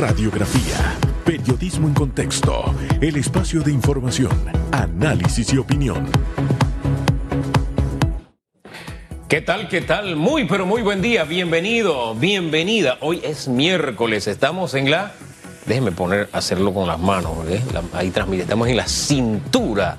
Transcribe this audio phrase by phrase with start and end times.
[0.00, 0.96] Radiografía.
[1.26, 2.74] Periodismo en contexto.
[3.02, 4.32] El espacio de información,
[4.72, 6.10] análisis y opinión.
[9.28, 9.68] ¿Qué tal?
[9.68, 10.16] ¿Qué tal?
[10.16, 11.24] Muy, pero muy buen día.
[11.24, 12.96] Bienvenido, bienvenida.
[13.02, 14.26] Hoy es miércoles.
[14.26, 15.12] Estamos en la.
[15.66, 17.60] Déjeme poner, hacerlo con las manos, ¿eh?
[17.92, 18.44] ahí transmite.
[18.44, 19.98] Estamos en la cintura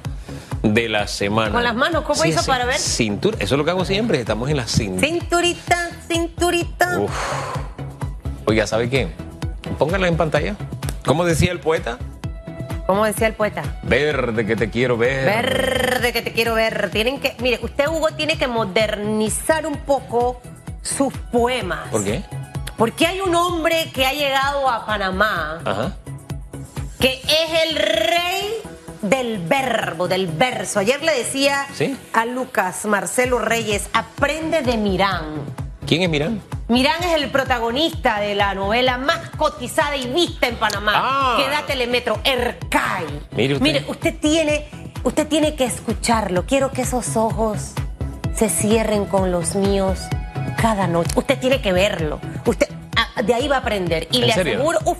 [0.63, 1.51] de la semana.
[1.51, 2.79] Con las manos, ¿cómo hizo para ver?
[2.79, 5.07] Cintura, eso es lo que hago siempre, estamos en la cintura.
[5.07, 6.99] Cinturita, cinturita.
[6.99, 7.11] Uf.
[8.45, 9.30] Oiga, ¿sabe qué?
[9.81, 10.55] Póngala en pantalla.
[11.07, 11.97] ¿Cómo decía el poeta?
[12.85, 13.63] ¿Cómo decía el poeta?
[13.81, 15.25] Verde que te quiero ver.
[15.25, 16.91] Verde que te quiero ver.
[16.91, 20.39] Tienen que, mire, usted Hugo tiene que modernizar un poco
[20.83, 21.89] sus poemas.
[21.89, 22.21] ¿Por qué?
[22.77, 25.95] Porque hay un hombre que ha llegado a Panamá Ajá.
[26.99, 28.49] que es el rey
[29.01, 30.77] del verbo, del verso.
[30.77, 31.65] Ayer le decía
[32.13, 35.23] a Lucas Marcelo Reyes, aprende de Mirán.
[35.87, 36.39] ¿Quién es Mirán?
[36.67, 41.37] Mirán es el protagonista de la novela más cotizada y vista en Panamá, ah.
[41.37, 43.05] que da Telemetro, Ercay.
[43.31, 43.63] Mire usted.
[43.65, 44.65] Mire, usted tiene,
[45.03, 46.45] usted tiene que escucharlo.
[46.45, 47.73] Quiero que esos ojos
[48.35, 49.99] se cierren con los míos
[50.61, 51.11] cada noche.
[51.15, 52.19] Usted tiene que verlo.
[52.45, 54.07] Usted ah, de ahí va a aprender.
[54.11, 54.99] Y le aseguro, uff,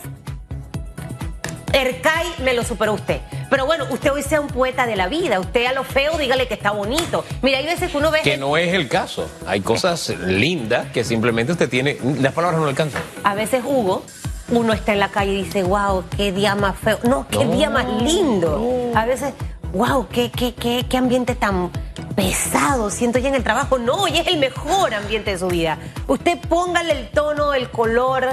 [1.74, 3.22] Ercay me lo superó usted.
[3.52, 5.38] Pero bueno, usted hoy sea un poeta de la vida.
[5.42, 7.26] Usted a lo feo dígale que está bonito.
[7.42, 8.22] Mira, hay veces que uno ve.
[8.22, 9.30] Que no es el caso.
[9.46, 11.98] Hay cosas lindas que simplemente usted tiene.
[12.22, 13.02] Las palabras no alcanzan.
[13.26, 14.04] A veces, Hugo,
[14.52, 17.00] uno está en la calle y dice, wow, qué día más feo.
[17.04, 18.94] No, qué día más lindo.
[18.96, 19.34] A veces,
[19.74, 21.72] wow, qué, qué, qué, qué ambiente tan
[22.16, 23.78] pesado siento ya en el trabajo.
[23.78, 25.78] No, y es el mejor ambiente de su vida.
[26.08, 28.30] Usted póngale el tono, el color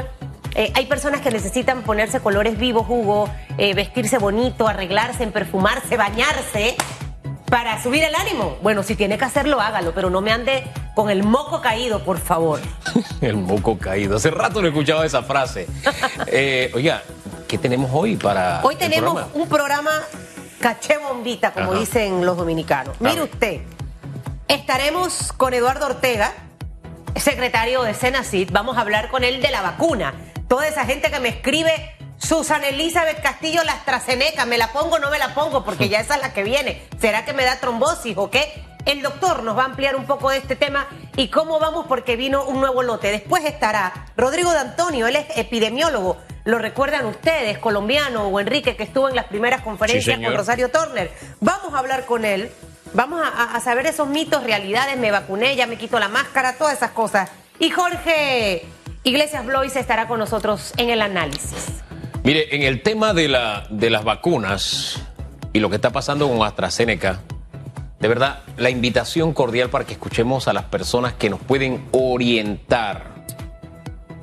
[0.58, 6.74] eh, hay personas que necesitan ponerse colores vivos, Hugo, eh, vestirse bonito, arreglarse, perfumarse, bañarse
[7.48, 8.56] para subir el ánimo.
[8.60, 10.64] Bueno, si tiene que hacerlo, hágalo, pero no me ande
[10.96, 12.58] con el moco caído, por favor.
[13.20, 14.16] el moco caído.
[14.16, 15.68] Hace rato no he escuchado esa frase.
[16.26, 17.02] Eh, oiga,
[17.46, 18.60] ¿qué tenemos hoy para.
[18.64, 19.92] Hoy tenemos un programa
[20.60, 23.00] caché bombita, como dicen los dominicanos.
[23.00, 23.60] Mire usted,
[24.48, 26.32] estaremos con Eduardo Ortega,
[27.14, 28.50] secretario de Senacid.
[28.52, 30.14] Vamos a hablar con él de la vacuna
[30.48, 34.98] toda esa gente que me escribe, Susan Elizabeth Castillo, la AstraZeneca, ¿me la pongo o
[34.98, 35.64] no me la pongo?
[35.64, 36.82] Porque ya esa es la que viene.
[37.00, 38.64] ¿Será que me da trombosis o qué?
[38.86, 42.16] El doctor nos va a ampliar un poco de este tema y cómo vamos porque
[42.16, 43.10] vino un nuevo lote.
[43.10, 46.16] Después estará Rodrigo de Antonio, él es epidemiólogo.
[46.44, 51.12] Lo recuerdan ustedes, colombiano o Enrique, que estuvo en las primeras conferencias con Rosario Turner.
[51.40, 52.50] Vamos a hablar con él,
[52.94, 56.74] vamos a, a saber esos mitos, realidades, me vacuné, ya me quito la máscara, todas
[56.74, 57.30] esas cosas.
[57.58, 58.66] Y Jorge
[59.04, 61.82] Iglesias Blois estará con nosotros en el análisis.
[62.24, 65.00] Mire, en el tema de, la, de las vacunas
[65.52, 67.20] y lo que está pasando con AstraZeneca,
[68.00, 73.18] de verdad, la invitación cordial para que escuchemos a las personas que nos pueden orientar.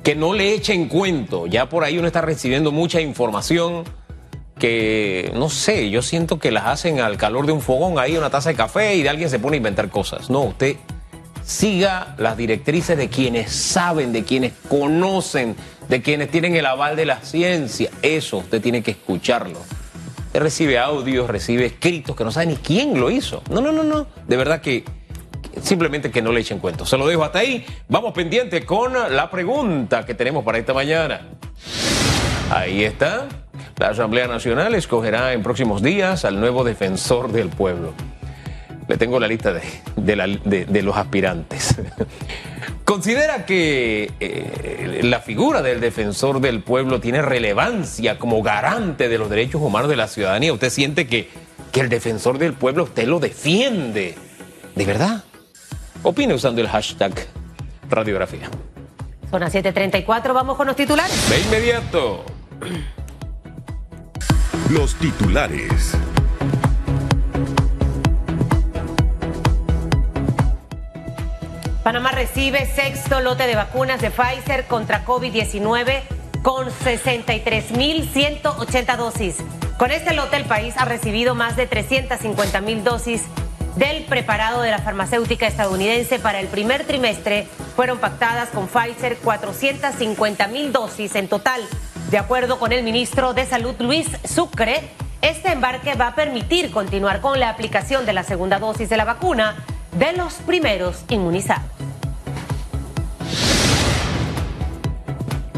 [0.02, 1.46] Que no le echen cuento.
[1.46, 3.84] Ya por ahí uno está recibiendo mucha información
[4.58, 8.30] que, no sé, yo siento que las hacen al calor de un fogón, ahí una
[8.30, 10.30] taza de café y de alguien se pone a inventar cosas.
[10.30, 10.76] No, usted
[11.46, 15.56] siga las directrices de quienes saben, de quienes conocen,
[15.88, 17.90] de quienes tienen el aval de la ciencia.
[18.02, 19.60] Eso usted tiene que escucharlo.
[20.34, 23.42] Recibe audios, recibe escritos que no sabe ni quién lo hizo.
[23.48, 24.06] No, no, no, no.
[24.26, 24.84] De verdad que
[25.62, 26.84] simplemente que no le echen cuento.
[26.84, 27.64] Se lo dejo hasta ahí.
[27.88, 31.28] Vamos pendiente con la pregunta que tenemos para esta mañana.
[32.50, 33.28] Ahí está.
[33.78, 37.94] La Asamblea Nacional escogerá en próximos días al nuevo defensor del pueblo.
[38.88, 39.52] Le tengo la lista
[39.96, 41.76] de, los aspirantes.
[42.84, 49.28] ¿Considera que eh, la figura del defensor del pueblo tiene relevancia como garante de los
[49.28, 50.52] derechos humanos de la ciudadanía?
[50.52, 51.28] ¿Usted siente que,
[51.72, 54.14] que el defensor del pueblo usted lo defiende?
[54.76, 55.24] ¿De verdad?
[56.02, 57.12] Opine usando el hashtag
[57.90, 58.48] radiografía.
[59.30, 61.28] Son las 7:34, vamos con los titulares.
[61.28, 62.24] De inmediato.
[64.70, 65.96] Los titulares.
[71.86, 76.02] Panamá recibe sexto lote de vacunas de Pfizer contra COVID-19
[76.42, 79.36] con 63.180 dosis.
[79.78, 83.22] Con este lote el país ha recibido más de 350.000 dosis
[83.76, 87.46] del preparado de la farmacéutica estadounidense para el primer trimestre.
[87.76, 91.62] Fueron pactadas con Pfizer 450.000 dosis en total.
[92.10, 94.82] De acuerdo con el ministro de Salud Luis Sucre,
[95.22, 99.04] este embarque va a permitir continuar con la aplicación de la segunda dosis de la
[99.04, 99.54] vacuna
[99.96, 101.75] de los primeros inmunizados.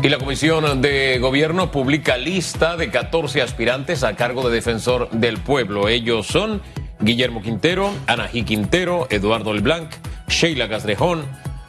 [0.01, 5.39] Y la Comisión de Gobierno publica lista de 14 aspirantes a cargo de defensor del
[5.39, 5.89] pueblo.
[5.89, 6.63] Ellos son
[7.01, 9.91] Guillermo Quintero, Anají Quintero, Eduardo Leblanc,
[10.29, 11.25] Sheila Gasrejón,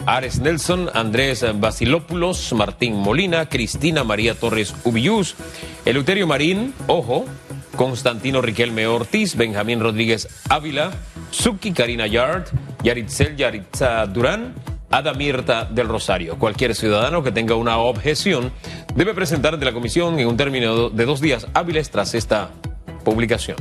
[0.05, 5.35] Ares Nelson, Andrés Basilópulos, Martín Molina, Cristina María Torres Ubillús,
[5.85, 7.25] Eleuterio Marín, Ojo,
[7.75, 10.91] Constantino Riquelme Ortiz, Benjamín Rodríguez Ávila,
[11.31, 12.45] Suki Karina Yard,
[12.83, 14.53] Yaritzel Yaritza Durán,
[14.91, 16.38] Adamirta del Rosario.
[16.38, 18.51] Cualquier ciudadano que tenga una objeción
[18.95, 22.50] debe presentar ante la comisión en un término de dos días hábiles tras esta
[23.03, 23.57] publicación.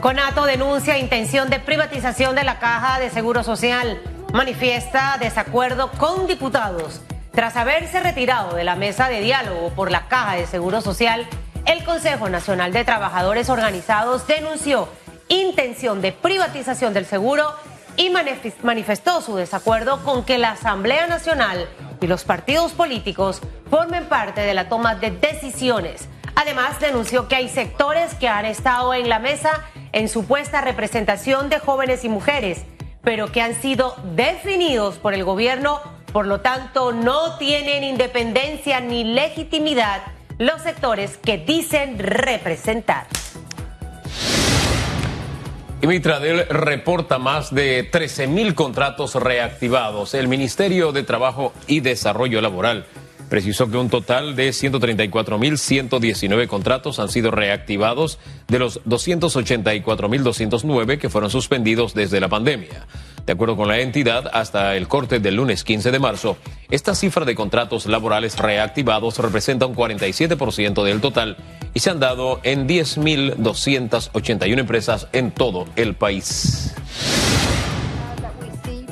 [0.00, 4.00] Conato denuncia intención de privatización de la Caja de Seguro Social.
[4.32, 7.02] Manifiesta desacuerdo con diputados.
[7.32, 11.28] Tras haberse retirado de la mesa de diálogo por la Caja de Seguro Social,
[11.66, 14.88] el Consejo Nacional de Trabajadores Organizados denunció
[15.28, 17.54] intención de privatización del seguro
[18.00, 18.08] y
[18.62, 21.68] manifestó su desacuerdo con que la Asamblea Nacional
[22.00, 26.08] y los partidos políticos formen parte de la toma de decisiones.
[26.34, 31.58] Además, denunció que hay sectores que han estado en la mesa en supuesta representación de
[31.58, 32.64] jóvenes y mujeres,
[33.04, 35.78] pero que han sido definidos por el gobierno,
[36.10, 40.00] por lo tanto no tienen independencia ni legitimidad
[40.38, 43.08] los sectores que dicen representar.
[45.82, 50.12] Y Mitradel reporta más de 13 mil contratos reactivados.
[50.12, 52.84] El Ministerio de Trabajo y Desarrollo Laboral
[53.30, 58.18] precisó que un total de 134.119 contratos han sido reactivados
[58.48, 62.86] de los 284.209 que fueron suspendidos desde la pandemia.
[63.26, 66.36] De acuerdo con la entidad, hasta el corte del lunes 15 de marzo,
[66.70, 71.36] esta cifra de contratos laborales reactivados representa un 47% del total
[71.74, 76.74] y se han dado en 10.281 empresas en todo el país.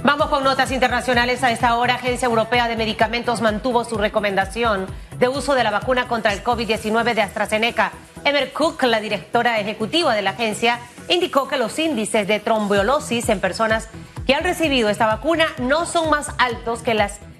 [0.02, 1.42] Vamos con notas internacionales.
[1.42, 4.86] A esta hora, Agencia Europea de Medicamentos mantuvo su recomendación
[5.18, 7.92] de uso de la vacuna contra el COVID-19 de AstraZeneca.
[8.24, 10.78] Emer Cook, la directora ejecutiva de la agencia,
[11.08, 13.88] indicó que los índices de tromboolosis en personas
[14.26, 16.96] que han recibido esta vacuna no son más altos que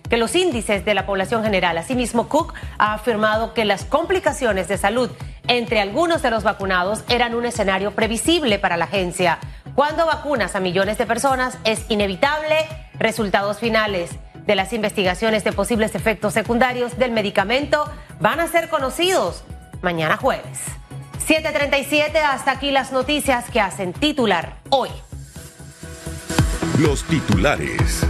[0.09, 1.77] que los índices de la población general.
[1.77, 5.11] Asimismo, Cook ha afirmado que las complicaciones de salud
[5.49, 9.39] entre algunos de los vacunados eran un escenario previsible para la agencia.
[9.75, 12.57] Cuando vacunas a millones de personas es inevitable
[12.99, 14.11] resultados finales
[14.49, 17.85] de las investigaciones de posibles efectos secundarios del medicamento
[18.19, 19.45] van a ser conocidos
[19.83, 20.61] mañana jueves.
[21.27, 24.89] 737, hasta aquí las noticias que hacen titular hoy.
[26.79, 28.07] Los titulares.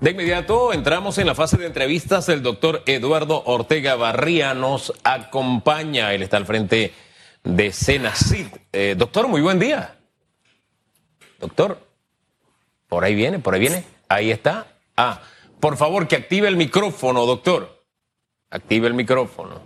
[0.00, 2.28] De inmediato entramos en la fase de entrevistas.
[2.28, 6.12] El doctor Eduardo Ortega Barría nos acompaña.
[6.14, 6.92] Él está al frente
[7.44, 8.46] de Senacid.
[8.72, 9.99] Eh, doctor, muy buen día.
[11.40, 11.78] Doctor,
[12.86, 13.84] por ahí viene, por ahí viene.
[14.08, 14.66] Ahí está.
[14.96, 15.22] Ah,
[15.58, 17.82] por favor, que active el micrófono, doctor.
[18.50, 19.62] Active el micrófono.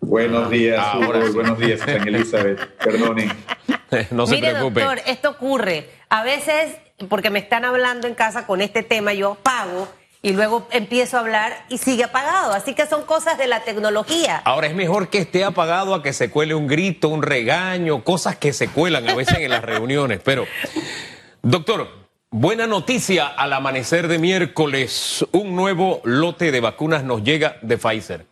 [0.00, 2.60] Buenos días, Ahora buenos días, San Elizabeth.
[2.76, 3.32] Perdone.
[4.10, 4.80] no se Mire, preocupe.
[4.80, 5.88] doctor, esto ocurre.
[6.10, 6.76] A veces
[7.08, 9.88] porque me están hablando en casa con este tema, yo apago
[10.22, 12.52] y luego empiezo a hablar y sigue apagado.
[12.52, 14.36] Así que son cosas de la tecnología.
[14.44, 18.36] Ahora es mejor que esté apagado a que se cuele un grito, un regaño, cosas
[18.36, 20.20] que se cuelan a veces en las reuniones.
[20.24, 20.46] Pero,
[21.42, 21.88] doctor,
[22.30, 25.26] buena noticia al amanecer de miércoles.
[25.32, 28.26] Un nuevo lote de vacunas nos llega de Pfizer.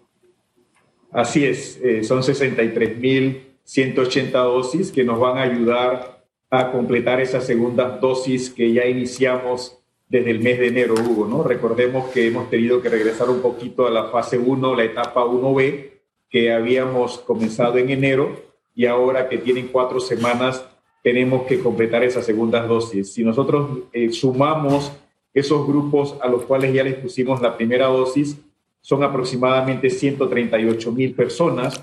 [1.13, 7.89] Así es, eh, son 63.180 dosis que nos van a ayudar a completar esa segunda
[7.89, 9.80] dosis que ya iniciamos
[10.11, 11.45] desde el mes de enero, Hugo, ¿no?
[11.45, 15.91] Recordemos que hemos tenido que regresar un poquito a la fase 1, la etapa 1B,
[16.29, 18.43] que habíamos comenzado en enero
[18.75, 20.67] y ahora que tienen cuatro semanas
[21.03, 23.13] tenemos que completar esa segunda dosis.
[23.13, 24.93] Si nosotros eh, sumamos
[25.33, 28.37] esos grupos a los cuales ya les pusimos la primera dosis,
[28.81, 31.81] son aproximadamente 138 mil personas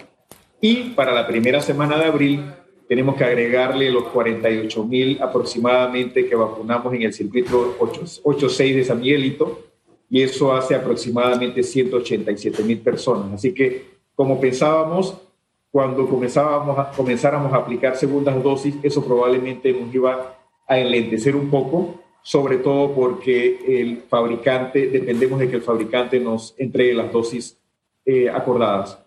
[0.60, 2.44] y para la primera semana de abril
[2.88, 9.00] tenemos que agregarle los 48 mil aproximadamente que vacunamos en el circuito 86 de San
[9.02, 9.64] Miguelito,
[10.10, 13.34] y eso hace aproximadamente 187 mil personas.
[13.34, 15.18] Así que, como pensábamos,
[15.70, 21.50] cuando comenzábamos a, comenzáramos a aplicar segundas dosis, eso probablemente nos iba a enlentecer un
[21.50, 27.58] poco, sobre todo porque el fabricante, dependemos de que el fabricante nos entregue las dosis
[28.06, 29.07] eh, acordadas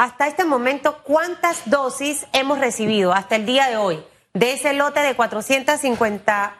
[0.00, 3.98] hasta este momento, ¿cuántas dosis hemos recibido hasta el día de hoy
[4.32, 6.54] de ese lote de 450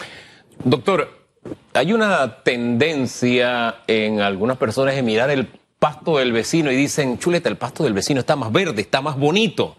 [0.63, 1.09] Doctor,
[1.73, 5.47] hay una tendencia en algunas personas de mirar el
[5.85, 9.19] pasto del vecino y dicen, chuleta, el pasto del vecino está más verde, está más
[9.19, 9.77] bonito.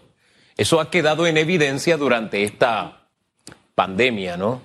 [0.55, 3.09] Eso ha quedado en evidencia durante esta
[3.75, 4.61] pandemia, ¿no?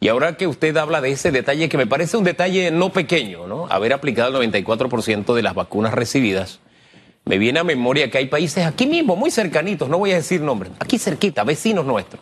[0.00, 3.46] Y ahora que usted habla de ese detalle, que me parece un detalle no pequeño,
[3.46, 3.68] ¿no?
[3.70, 6.58] Haber aplicado el 94% de las vacunas recibidas,
[7.26, 10.40] me viene a memoria que hay países aquí mismo, muy cercanitos, no voy a decir
[10.40, 12.20] nombres, aquí cerquita, vecinos nuestros,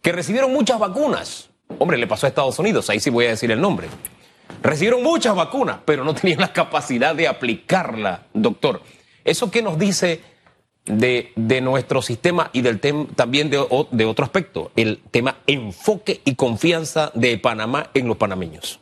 [0.00, 1.50] que recibieron muchas vacunas.
[1.78, 3.88] Hombre, le pasó a Estados Unidos, ahí sí voy a decir el nombre.
[4.62, 8.80] Recibieron muchas vacunas, pero no tenían la capacidad de aplicarla, doctor.
[9.24, 10.20] ¿Eso qué nos dice
[10.84, 14.70] de, de nuestro sistema y del tema también de, de otro aspecto?
[14.76, 18.78] El tema enfoque y confianza de Panamá en los panameños.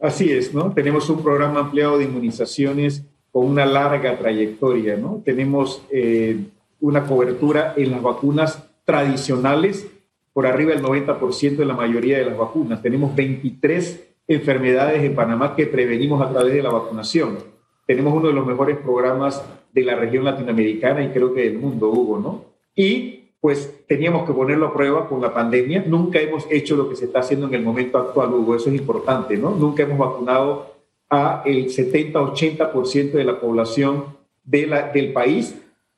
[0.00, 0.72] Así es, ¿no?
[0.72, 5.20] Tenemos un programa ampliado de inmunizaciones con una larga trayectoria, ¿no?
[5.24, 6.38] Tenemos eh,
[6.80, 9.86] una cobertura en las vacunas tradicionales
[10.32, 12.82] por arriba del 90% de la mayoría de las vacunas.
[12.82, 17.38] Tenemos 23 enfermedades en Panamá que prevenimos a través de la vacunación.
[17.86, 21.90] Tenemos uno de los mejores programas de la región latinoamericana y creo que del mundo,
[21.90, 22.44] Hugo, ¿no?
[22.74, 25.84] Y pues teníamos que ponerlo a prueba con la pandemia.
[25.86, 28.76] Nunca hemos hecho lo que se está haciendo en el momento actual, Hugo, eso es
[28.76, 29.50] importante, ¿no?
[29.50, 30.74] Nunca hemos vacunado
[31.08, 35.56] a el 70-80% de la población de la, del país,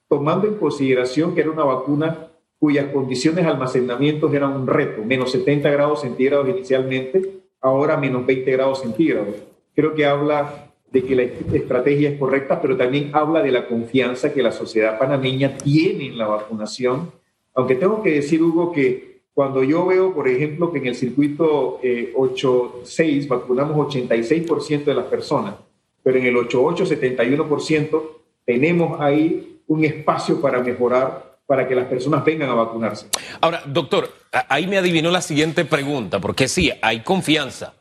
[0.09, 5.31] tomando en consideración que era una vacuna cuyas condiciones de almacenamiento eran un reto, menos
[5.31, 9.35] 70 grados centígrados inicialmente, ahora menos 20 grados centígrados.
[9.75, 14.33] Creo que habla de que la estrategia es correcta, pero también habla de la confianza
[14.33, 17.11] que la sociedad panameña tiene en la vacunación.
[17.55, 21.79] Aunque tengo que decir, Hugo, que cuando yo veo, por ejemplo, que en el circuito
[21.83, 25.55] eh, 8.6 vacunamos 86% de las personas,
[26.03, 28.03] pero en el 8.8, 71%,
[28.45, 33.07] tenemos ahí un espacio para mejorar para que las personas vengan a vacunarse.
[33.41, 34.13] Ahora, doctor,
[34.51, 37.73] ahí me adivinó la siguiente pregunta, porque sí, hay confianza,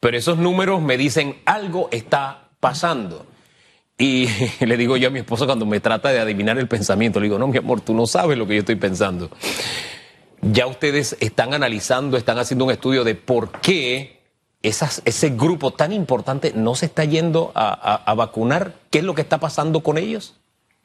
[0.00, 3.24] pero esos números me dicen algo está pasando.
[3.96, 4.26] Y
[4.66, 7.38] le digo yo a mi esposa cuando me trata de adivinar el pensamiento, le digo,
[7.38, 9.30] no, mi amor, tú no sabes lo que yo estoy pensando.
[10.40, 14.20] Ya ustedes están analizando, están haciendo un estudio de por qué
[14.62, 18.74] ese grupo tan importante no se está yendo a vacunar.
[18.90, 20.41] ¿Qué es lo que está pasando con ellos?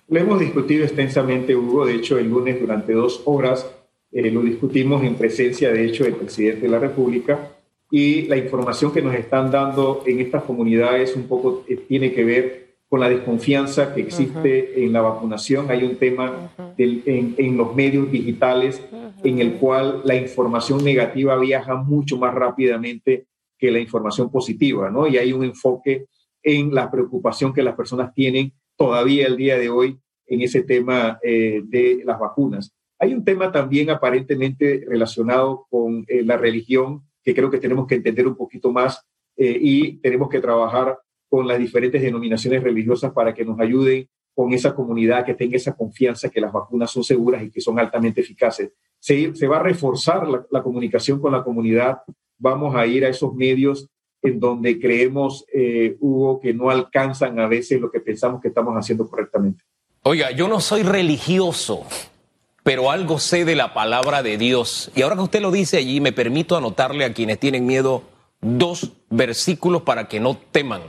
[0.10, 1.86] Lo hemos discutido extensamente, Hugo.
[1.86, 3.70] De hecho, el lunes durante dos horas
[4.12, 7.52] eh, lo discutimos en presencia, de hecho, del presidente de la República.
[7.92, 12.24] Y la información que nos están dando en estas comunidades un poco eh, tiene que
[12.24, 14.84] ver con la desconfianza que existe uh -huh.
[14.86, 15.70] en la vacunación.
[15.70, 16.76] Hay un tema uh -huh.
[16.78, 19.12] del, en, en, los medios digitales uh -huh.
[19.26, 23.26] en el cual la información negativa viaja mucho más rápidamente
[23.60, 25.06] que la información positiva, ¿no?
[25.08, 26.06] Y hay un enfoque
[26.44, 31.20] en la preocupación que las personas tienen todavía el día de hoy en ese tema
[31.24, 32.74] eh, de las vacunas.
[33.00, 37.96] Hay un tema también aparentemente relacionado con eh, la religión que creo que tenemos que
[37.96, 39.06] entender un poquito más
[39.36, 40.98] eh, y tenemos que trabajar
[41.30, 45.76] con las diferentes denominaciones religiosas para que nos ayuden con esa comunidad, que tenga esa
[45.76, 48.72] confianza que las vacunas son seguras y que son altamente eficaces.
[49.00, 52.00] Se, va a reforzar la, comunicación con la comunidad,
[52.38, 53.90] vamos a ir a esos medios
[54.22, 58.74] en donde creemos, eh, Hugo, que no alcanzan a veces lo que pensamos que estamos
[58.76, 59.64] haciendo correctamente.
[60.04, 61.84] Oiga, yo no soy religioso,
[62.64, 64.92] pero algo sé de la palabra de Dios.
[64.96, 68.04] Y ahora que usted lo dice allí, me permito anotarle a quienes tienen miedo
[68.42, 70.82] dos versículos para que no teman.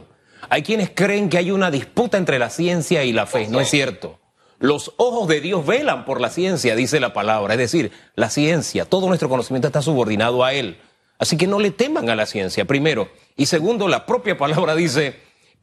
[0.51, 3.69] Hay quienes creen que hay una disputa entre la ciencia y la fe, no es
[3.69, 4.19] cierto.
[4.61, 7.55] Los ojos de Dios velan por la ciencia, dice la palabra.
[7.55, 10.79] Es decir, la ciencia, todo nuestro conocimiento está subordinado a Él.
[11.19, 13.09] Así que no le teman a la ciencia, primero.
[13.37, 15.17] Y segundo, la propia palabra dice,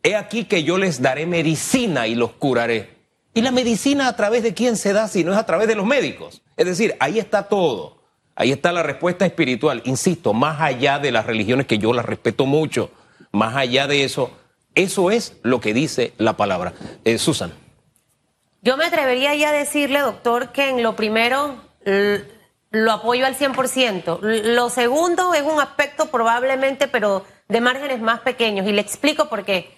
[0.03, 2.89] he aquí que yo les daré medicina y los curaré.
[3.33, 5.75] ¿Y la medicina a través de quién se da si no es a través de
[5.75, 6.41] los médicos?
[6.57, 8.01] Es decir, ahí está todo.
[8.35, 9.81] Ahí está la respuesta espiritual.
[9.85, 12.91] Insisto, más allá de las religiones que yo las respeto mucho,
[13.31, 14.31] más allá de eso,
[14.74, 16.74] eso es lo que dice la palabra.
[17.05, 17.53] Eh, Susan.
[18.62, 21.55] Yo me atrevería ya a decirle, doctor, que en lo primero
[22.75, 24.20] lo apoyo al 100%.
[24.22, 28.67] Lo segundo es un aspecto probablemente, pero de márgenes más pequeños.
[28.67, 29.74] Y le explico por qué.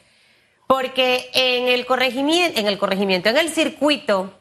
[0.67, 4.33] Porque en el corregimiento, en el corregimiento, en el circuito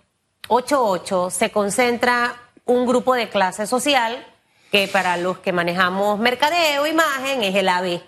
[0.49, 2.35] 88 se concentra
[2.65, 4.27] un grupo de clase social
[4.73, 8.01] que para los que manejamos mercadeo, imagen, es el AB.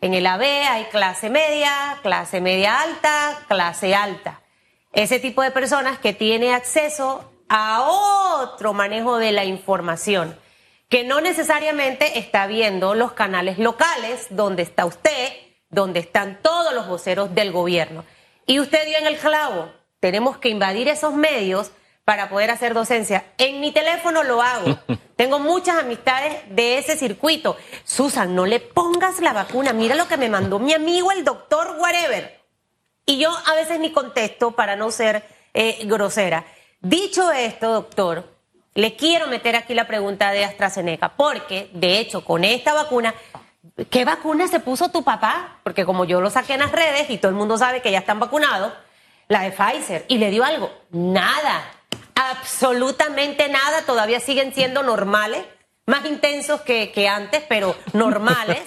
[0.00, 4.42] En el AB hay clase media, clase media alta, clase alta.
[4.92, 7.82] Ese tipo de personas que tiene acceso a
[8.42, 10.36] otro manejo de la información,
[10.88, 15.32] que no necesariamente está viendo los canales locales donde está usted,
[15.68, 18.04] donde están todos los voceros del gobierno.
[18.46, 21.72] Y usted dio en el clavo, tenemos que invadir esos medios
[22.04, 23.24] para poder hacer docencia.
[23.36, 24.78] En mi teléfono lo hago.
[25.16, 27.56] Tengo muchas amistades de ese circuito.
[27.82, 29.72] Susan, no le pongas la vacuna.
[29.72, 32.40] Mira lo que me mandó mi amigo el doctor whatever.
[33.06, 36.44] Y yo a veces ni contesto para no ser eh, grosera.
[36.80, 38.24] Dicho esto, doctor,
[38.74, 43.14] le quiero meter aquí la pregunta de AstraZeneca, porque de hecho con esta vacuna
[43.90, 45.58] ¿Qué vacuna se puso tu papá?
[45.62, 47.98] Porque como yo lo saqué en las redes y todo el mundo sabe que ya
[47.98, 48.72] están vacunados,
[49.28, 50.72] la de Pfizer, y le dio algo.
[50.90, 51.62] Nada,
[52.14, 55.44] absolutamente nada, todavía siguen siendo normales,
[55.84, 58.62] más intensos que, antes, pero normales.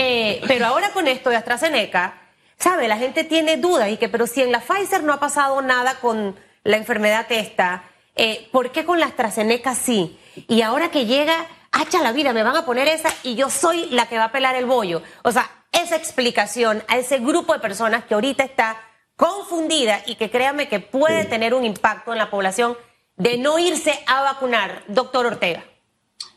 [0.00, 2.20] Eh, pero ahora con esto de AstraZeneca,
[2.56, 2.86] ¿sabe?
[2.86, 5.98] La gente tiene dudas y que, pero si en la Pfizer no ha pasado nada
[6.00, 6.36] con
[6.68, 7.84] la enfermedad esta,
[8.14, 10.18] eh, ¿por qué con la AstraZeneca sí?
[10.48, 13.86] Y ahora que llega hacha la vida, me van a poner esa y yo soy
[13.86, 15.00] la que va a pelar el bollo.
[15.24, 18.76] O sea, esa explicación a ese grupo de personas que ahorita está
[19.16, 22.76] confundida y que créame que puede tener un impacto en la población
[23.16, 25.64] de no irse a vacunar, doctor Ortega.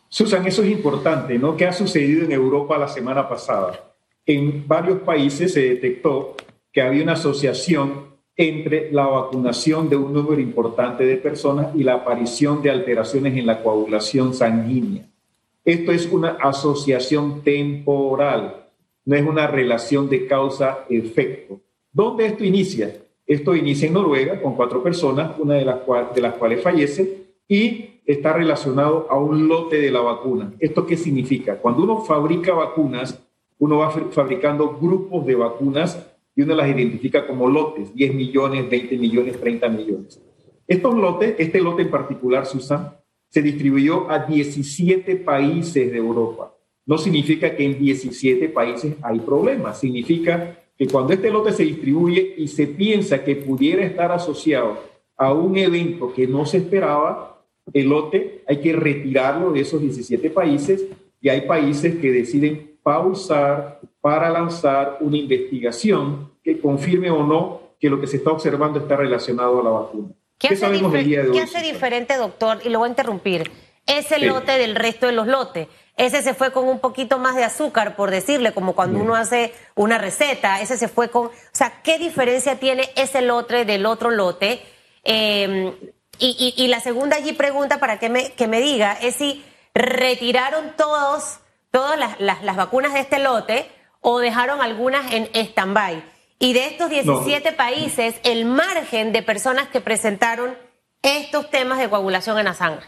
[0.08, 1.58] Susan, eso es importante, ¿no?
[1.58, 3.94] ¿Qué ha sucedido en Europa la semana pasada?
[4.26, 6.38] En varios países se detectó
[6.72, 8.11] que había una asociación
[8.42, 13.46] entre la vacunación de un número importante de personas y la aparición de alteraciones en
[13.46, 15.06] la coagulación sanguínea.
[15.64, 18.66] Esto es una asociación temporal,
[19.06, 21.60] no es una relación de causa-efecto.
[21.92, 22.96] ¿Dónde esto inicia?
[23.28, 25.78] Esto inicia en Noruega con cuatro personas, una de las,
[26.16, 30.52] de las cuales fallece, y está relacionado a un lote de la vacuna.
[30.60, 31.58] ¿Esto qué significa?
[31.58, 33.22] Cuando uno fabrica vacunas,
[33.60, 38.98] uno va fabricando grupos de vacunas y uno las identifica como lotes, 10 millones, 20
[38.98, 40.22] millones, 30 millones.
[40.68, 42.96] Estos lotes, este lote en particular, Susan,
[43.30, 46.56] se distribuyó a 17 países de Europa.
[46.86, 52.36] No significa que en 17 países hay problemas, significa que cuando este lote se distribuye
[52.38, 54.80] y se piensa que pudiera estar asociado
[55.16, 60.30] a un evento que no se esperaba, el lote hay que retirarlo de esos 17
[60.32, 60.88] países
[61.22, 67.90] y hay países que deciden pausar para lanzar una investigación que confirme o no que
[67.90, 70.10] lo que se está observando está relacionado a la vacuna.
[70.38, 72.60] ¿Qué, hace, diferente, doctor?
[72.64, 73.52] Y lo voy a interrumpir.
[73.86, 75.68] Ese lote del resto de los lotes.
[75.98, 79.54] Ese se fue con un poquito más de azúcar, por decirle, como cuando uno hace
[79.76, 80.62] una receta.
[80.62, 81.28] Ese se fue con.
[81.28, 84.62] O sea, ¿qué diferencia tiene ese lote del otro lote?
[85.04, 85.74] Em,
[86.18, 91.40] y, la segunda allí pregunta para que me, que me diga es si retiraron todos,
[91.72, 93.68] todas las, las vacunas de este lote
[94.02, 96.04] o dejaron algunas en stand-by.
[96.40, 100.56] Y de estos 17 países, el margen de personas que presentaron
[101.04, 102.86] estos temas de coagulación en la sangre.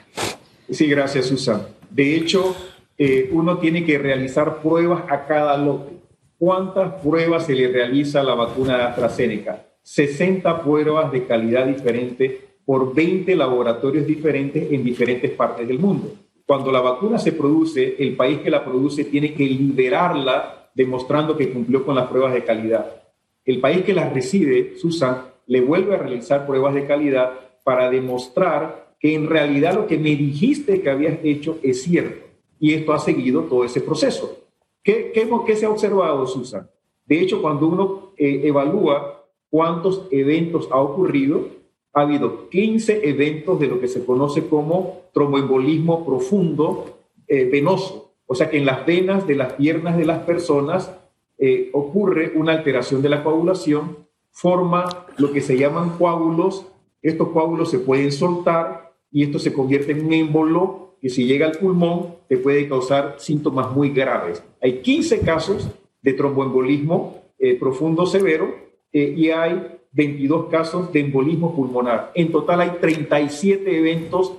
[0.70, 1.68] Sí, gracias, Susan.
[1.92, 2.56] De hecho,
[2.98, 5.94] eh, uno tiene que realizar pruebas a cada lote.
[6.40, 9.66] ¿Cuántas pruebas se le realiza a la vacuna de AstraZeneca?
[9.84, 16.12] 60 pruebas de calidad diferente por 20 laboratorios diferentes en diferentes partes del mundo.
[16.46, 21.52] Cuando la vacuna se produce, el país que la produce tiene que liberarla demostrando que
[21.52, 23.04] cumplió con las pruebas de calidad.
[23.46, 27.34] El país que las recibe, Susan, le vuelve a realizar pruebas de calidad
[27.64, 32.26] para demostrar que en realidad lo que me dijiste que habías hecho es cierto.
[32.60, 34.38] Y esto ha seguido todo ese proceso.
[34.82, 36.70] ¿Qué, qué, se ha observado, Susan?
[37.06, 41.48] De hecho, cuando uno eh, evalúa cuántos eventos ha ocurrido,
[41.94, 48.03] ha habido 15 eventos de lo que se conoce como tromboembolismo profundo eh, venoso.
[48.26, 50.92] O sea que en las venas de las piernas de las personas
[51.38, 53.98] eh, ocurre una alteración de la coagulación,
[54.32, 54.86] forma
[55.18, 56.66] lo que se llaman coágulos
[57.04, 61.46] estos coágulos se pueden soltar y esto se convierte en un émbolo que si llega
[61.46, 64.42] al pulmón te puede causar síntomas muy graves.
[64.62, 65.70] Hay 15 casos
[66.02, 68.56] de tromboembolismo eh, profundo severo
[68.94, 72.12] eh, y hay 22 casos de embolismo pulmonar.
[72.16, 74.32] En total hay 37 eventos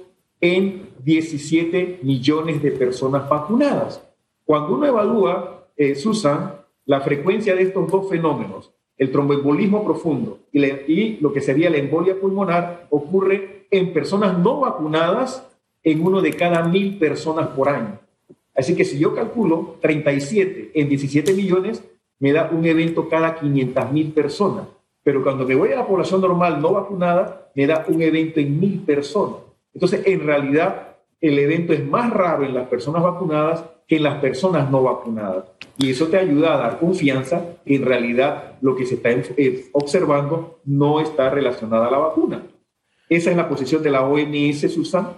[0.44, 4.02] en 17 millones de personas vacunadas.
[4.44, 10.62] Cuando uno evalúa, eh, Susan, la frecuencia de estos dos fenómenos, el tromboembolismo profundo y,
[10.62, 15.48] y, lo que sería la embolia pulmonar, ocurre en personas no vacunadas
[15.82, 17.98] en uno de cada mil personas por año.
[18.54, 21.82] Así que si yo calculo 37 en 17 millones,
[22.18, 24.66] me da un evento cada 500 mil personas.
[25.02, 28.60] Pero cuando me voy a la población normal no vacunada, me da un evento en
[28.60, 29.53] mil personas.
[29.74, 34.20] Entonces, en realidad, el evento es más raro en las personas vacunadas que en las
[34.20, 35.44] personas no vacunadas.
[35.78, 39.66] Y eso te ayuda a dar confianza que en realidad lo que se está eh,
[39.72, 42.42] observando no está relacionado a la vacuna.
[43.08, 45.08] Esa es la posición de la OMS, Susan,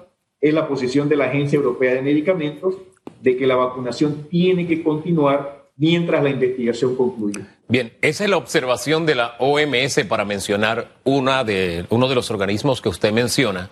[0.41, 2.75] es la posición de la Agencia Europea de Medicamentos,
[3.21, 7.45] de que la vacunación tiene que continuar mientras la investigación concluye.
[7.69, 12.31] Bien, esa es la observación de la OMS para mencionar una de, uno de los
[12.31, 13.71] organismos que usted menciona.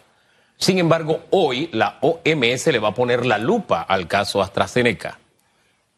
[0.56, 5.18] Sin embargo, hoy la OMS le va a poner la lupa al caso AstraZeneca,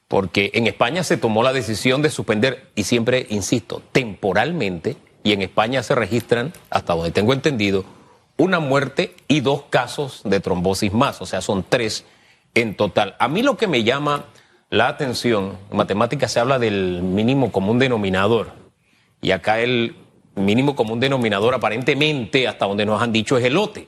[0.09, 5.42] porque en España se tomó la decisión de suspender, y siempre insisto, temporalmente, y en
[5.42, 7.85] España se registran, hasta donde tengo entendido,
[8.37, 12.05] una muerte y dos casos de trombosis más, o sea, son tres
[12.55, 13.16] en total.
[13.19, 14.27] A mí lo que me llama
[14.71, 18.53] la atención, en matemáticas se habla del mínimo común denominador,
[19.21, 19.97] y acá el
[20.35, 23.87] mínimo común denominador aparentemente, hasta donde nos han dicho, es el lote.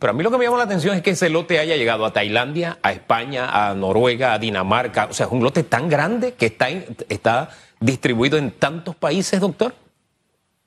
[0.00, 2.06] Pero a mí lo que me llama la atención es que ese lote haya llegado
[2.06, 5.08] a Tailandia, a España, a Noruega, a Dinamarca.
[5.10, 9.74] O sea, es un lote tan grande que está, está distribuido en tantos países, doctor.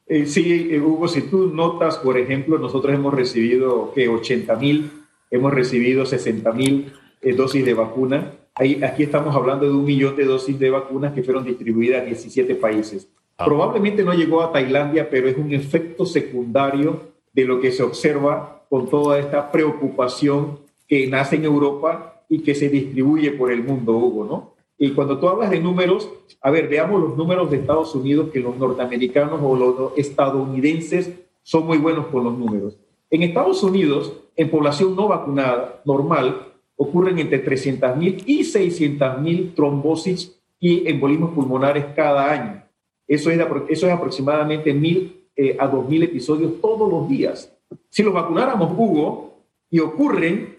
[0.06, 4.92] Eh, sí, eh, Hugo, si tú notas, por ejemplo, nosotros hemos recibido que 80 mil,
[5.32, 8.34] hemos recibido 60 mil eh, dosis de vacuna.
[8.54, 12.06] Ahí, aquí estamos hablando de un millón de dosis de vacunas que fueron distribuidas a
[12.06, 13.08] 17 países.
[13.40, 13.46] Ah.
[13.46, 18.53] Probablemente no llegó a Tailandia, pero es un efecto secundario de lo que se observa
[18.74, 20.58] con toda esta preocupación
[20.88, 24.54] que nace en Europa y que se distribuye por el mundo, Hugo, ¿no?
[24.80, 26.10] Y cuando tú hablas de números,
[26.42, 31.12] a ver, veamos los números de Estados Unidos, que los norteamericanos o los estadounidenses
[31.44, 32.76] son muy buenos con los números.
[33.12, 40.90] En Estados Unidos, en población no vacunada normal, ocurren entre 300.000 y 600.000 trombosis y
[40.90, 42.64] embolismos pulmonares cada año.
[43.08, 47.53] Eso es, aproximadamente 1.000 eh, a 2.000 episodios todos los días.
[47.90, 50.58] Si los vacunáramos, Hugo, y ocurren,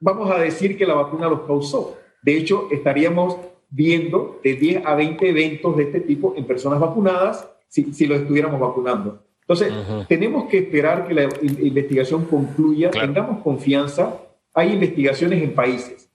[0.00, 1.98] vamos a decir que la vacuna los causó.
[2.22, 3.36] De hecho, estaríamos
[3.68, 8.20] viendo de 10 a 20 eventos de este tipo en personas vacunadas si, si los
[8.20, 9.22] estuviéramos vacunando.
[9.42, 9.72] Entonces,
[10.06, 14.16] tenemos que esperar que la investigación concluya, tengamos confianza.
[14.54, 16.08] Hay investigaciones en países,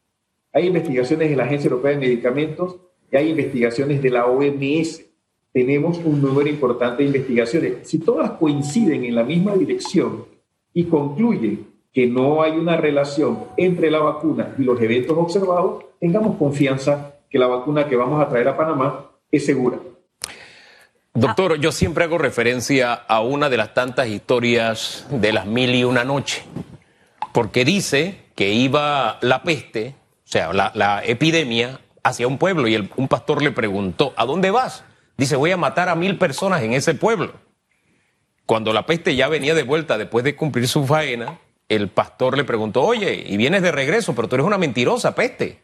[0.53, 2.77] hay investigaciones de la Agencia Europea de Medicamentos
[3.11, 5.03] y hay investigaciones de la OMS
[5.55, 7.87] tenemos un número importante de investigaciones.
[7.87, 10.25] Si todas coinciden en la misma dirección
[10.73, 16.35] y concluyen que no hay una relación entre la vacuna y los eventos observados, tengamos
[16.35, 19.79] confianza que la vacuna que vamos a traer a Panamá es segura.
[21.13, 25.85] Doctor, yo siempre hago referencia a una de las tantas historias de las mil y
[25.85, 26.43] una noche,
[27.31, 33.07] porque dice que iba la peste, o sea, la, epidemia, hacia un pueblo y un
[33.07, 34.83] pastor le preguntó, ¿a dónde vas?
[35.17, 37.33] Dice, voy a matar a mil personas en ese pueblo.
[38.45, 42.43] Cuando la peste ya venía de vuelta después de cumplir su faena, el pastor le
[42.43, 45.63] preguntó, oye, y vienes de regreso, pero tú eres una mentirosa peste.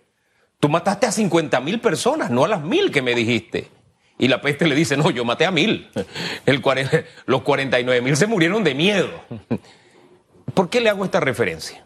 [0.59, 3.69] Tú mataste a 50 mil personas, no a las mil que me dijiste.
[4.17, 5.89] Y la peste le dice, no, yo maté a mil.
[6.45, 6.61] El,
[7.25, 9.09] los 49 mil se murieron de miedo.
[10.53, 11.81] ¿Por qué le hago esta referencia?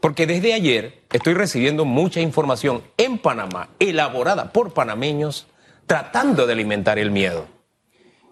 [0.00, 5.46] Porque desde ayer estoy recibiendo mucha información en Panamá, elaborada por panameños,
[5.86, 7.46] tratando de alimentar el miedo.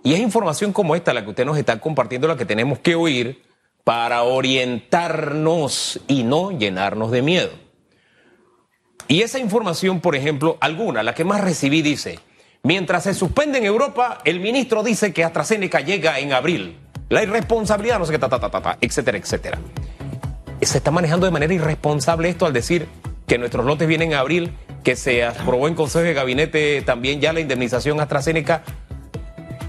[0.04, 2.94] Y es información como esta la que usted nos está compartiendo, la que tenemos que
[2.94, 3.42] oír
[3.84, 7.50] para orientarnos y no llenarnos de miedo.
[9.08, 12.18] Y esa información, por ejemplo, alguna, la que más recibí dice,
[12.62, 16.78] mientras se suspende en Europa, el ministro dice que AstraZeneca llega en abril.
[17.08, 19.58] La irresponsabilidad, no sé qué, ta, ta, ta, ta, etcétera, etcétera.
[20.62, 22.86] Se está manejando de manera irresponsable esto al decir
[23.26, 27.32] que nuestros lotes vienen en abril que se aprobó en Consejo de Gabinete también ya
[27.32, 28.62] la indemnización AstraZeneca,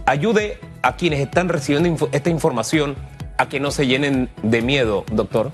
[0.06, 2.96] ayude a quienes están recibiendo esta información
[3.38, 5.52] a que no se llenen de miedo, doctor?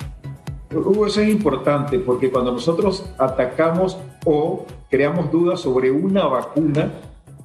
[0.71, 6.91] Hugo, eso es importante porque cuando nosotros atacamos o creamos dudas sobre una vacuna,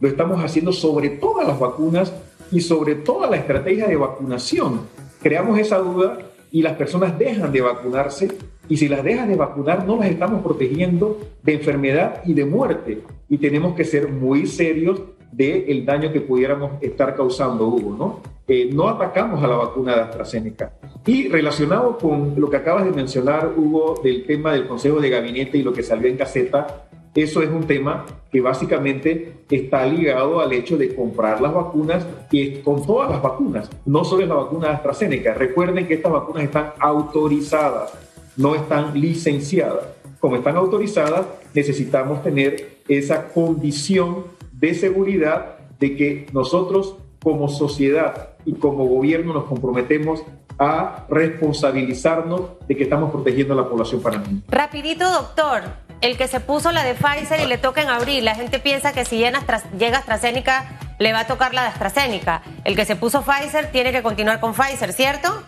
[0.00, 2.12] lo estamos haciendo sobre todas las vacunas
[2.50, 4.82] y sobre toda la estrategia de vacunación.
[5.22, 6.18] creamos esa duda
[6.50, 8.28] y las personas dejan de vacunarse
[8.68, 13.02] y si las dejas de vacunar no las estamos protegiendo de enfermedad y de muerte
[13.28, 18.20] y tenemos que ser muy serios del daño que pudiéramos estar causando, Hugo, ¿no?
[18.46, 20.72] Eh, no atacamos a la vacuna de AstraZeneca.
[21.06, 25.58] Y relacionado con lo que acabas de mencionar, Hugo, del tema del Consejo de Gabinete
[25.58, 30.52] y lo que salió en Gaceta, eso es un tema que básicamente está ligado al
[30.52, 34.74] hecho de comprar las vacunas y con todas las vacunas, no solo la vacuna de
[34.74, 35.34] AstraZeneca.
[35.34, 37.92] Recuerden que estas vacunas están autorizadas,
[38.36, 39.84] no están licenciadas.
[40.20, 48.54] Como están autorizadas, necesitamos tener esa condición de seguridad de que nosotros como sociedad y
[48.54, 50.22] como gobierno nos comprometemos
[50.58, 54.42] a responsabilizarnos de que estamos protegiendo a la población panameña.
[54.48, 55.62] Rapidito, doctor,
[56.00, 58.92] el que se puso la de Pfizer y le toca en abril, la gente piensa
[58.92, 62.42] que si llega AstraZeneca le va a tocar la de AstraZeneca.
[62.64, 65.42] El que se puso Pfizer tiene que continuar con Pfizer, ¿cierto?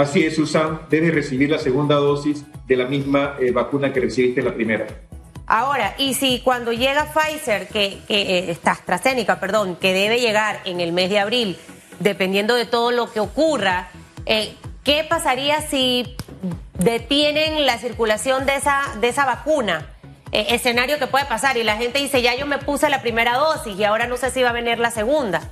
[0.00, 4.40] Así es, Susan, debe recibir la segunda dosis de la misma eh, vacuna que recibiste
[4.40, 4.86] la primera.
[5.46, 10.80] Ahora, y si cuando llega Pfizer, que, que está AstraZeneca, perdón, que debe llegar en
[10.80, 11.58] el mes de abril,
[11.98, 13.90] dependiendo de todo lo que ocurra,
[14.24, 16.16] eh, ¿qué pasaría si
[16.78, 19.86] detienen la circulación de esa, de esa vacuna?
[20.32, 23.36] Eh, escenario que puede pasar y la gente dice, ya yo me puse la primera
[23.36, 25.42] dosis y ahora no sé si va a venir la segunda.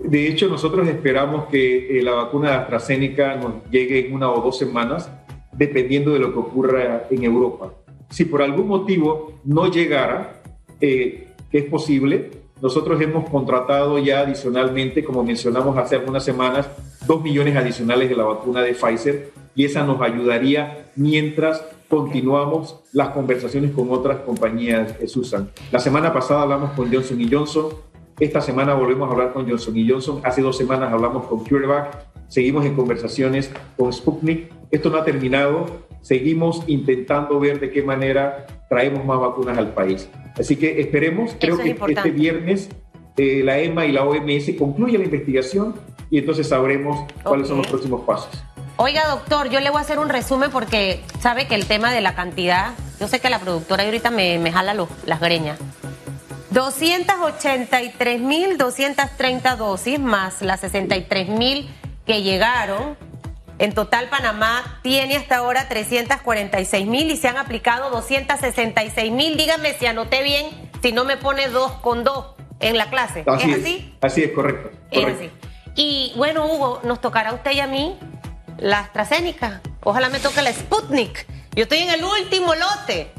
[0.00, 4.40] De hecho, nosotros esperamos que eh, la vacuna de AstraZeneca nos llegue en una o
[4.40, 5.10] dos semanas,
[5.52, 7.72] dependiendo de lo que ocurra en Europa
[8.10, 10.40] si por algún motivo no llegara,
[10.80, 12.30] eh, que es posible,
[12.60, 16.68] nosotros hemos contratado ya adicionalmente, como mencionamos hace algunas semanas,
[17.06, 23.10] dos millones adicionales de la vacuna de Pfizer y esa nos ayudaría mientras continuamos las
[23.10, 25.50] conversaciones con otras compañías, eh, Susan.
[25.70, 27.68] La semana pasada hablamos con Johnson Johnson,
[28.20, 32.64] esta semana volvemos a hablar con Johnson Johnson, hace dos semanas hablamos con CureVac, seguimos
[32.64, 34.52] en conversaciones con Sputnik.
[34.70, 35.66] Esto no ha terminado,
[36.02, 40.08] seguimos intentando ver de qué manera traemos más vacunas al país.
[40.38, 42.68] Así que esperemos, creo que este viernes
[43.16, 45.74] eh, la EMA y la OMS concluyen la investigación
[46.10, 48.30] y entonces sabremos cuáles son los próximos pasos.
[48.76, 52.00] Oiga, doctor, yo le voy a hacer un resumen porque sabe que el tema de
[52.00, 55.58] la cantidad, yo sé que la productora ahorita me, me jala las greñas.
[56.58, 61.68] 283.230 dosis más las 63.000
[62.04, 62.96] que llegaron
[63.58, 69.36] en total, Panamá tiene hasta ahora 346 mil y se han aplicado 266 mil.
[69.36, 70.46] Dígame si anoté bien,
[70.80, 73.24] si no me pone dos con dos en la clase.
[73.26, 73.94] Así ¿Es, así?
[74.00, 74.70] Así es, correcto.
[74.92, 75.30] Es así.
[75.74, 77.98] Y bueno, Hugo, nos tocará a usted y a mí
[78.58, 79.60] la AstraZeneca.
[79.82, 81.26] Ojalá me toque la Sputnik.
[81.56, 83.10] Yo estoy en el último lote.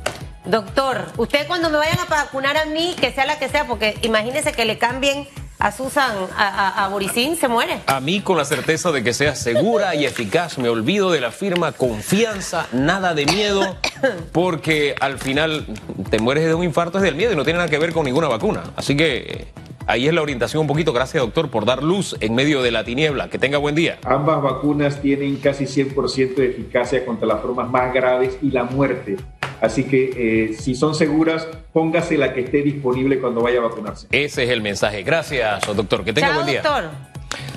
[0.49, 3.99] Doctor, usted cuando me vayan a vacunar a mí, que sea la que sea, porque
[4.01, 5.27] imagínese que le cambien
[5.59, 6.99] a Susan, a, a,
[7.39, 7.81] se muere.
[7.85, 11.31] A mí con la certeza de que sea segura y eficaz, me olvido de la
[11.31, 13.77] firma confianza, nada de miedo,
[14.31, 15.67] porque al final
[16.09, 18.05] te mueres de un infarto es del miedo y no tiene nada que ver con
[18.05, 18.63] ninguna vacuna.
[18.75, 19.47] Así que eh,
[19.85, 20.93] ahí es la orientación un poquito.
[20.93, 23.29] Gracias doctor por dar luz en medio de la tiniebla.
[23.29, 23.99] Que tenga buen día.
[24.03, 29.17] Ambas vacunas tienen casi 100% de eficacia contra las formas más graves y la muerte.
[29.61, 34.07] Así que eh, si son seguras, póngase la que esté disponible cuando vaya a vacunarse.
[34.11, 35.03] Ese es el mensaje.
[35.03, 36.03] Gracias, doctor.
[36.03, 36.61] Que tenga buen día.
[36.61, 36.89] Doctor.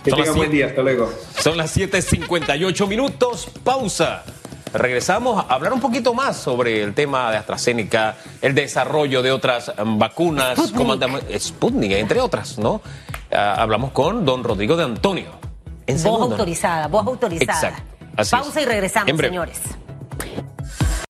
[0.05, 0.67] Que tenga buen día.
[0.67, 1.13] Hasta luego.
[1.39, 3.49] Son las 7:58 minutos.
[3.63, 4.25] Pausa.
[4.73, 9.71] Regresamos a hablar un poquito más sobre el tema de AstraZeneca, el desarrollo de otras
[9.85, 12.81] vacunas, Sputnik, Sputnik entre otras, ¿no?
[13.31, 15.27] Ah, hablamos con don Rodrigo de Antonio.
[15.87, 17.69] voz autorizada, voz autorizada.
[18.17, 18.31] Exacto.
[18.31, 19.61] Pausa y regresamos, señores.